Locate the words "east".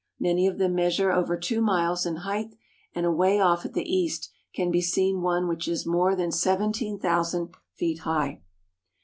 3.87-4.31